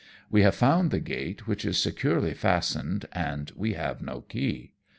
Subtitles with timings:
[0.31, 4.73] We have found the gate, which is securely fastened, and we have no key.